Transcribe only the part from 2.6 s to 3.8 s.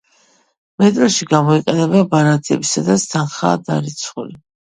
სადაც თანხაა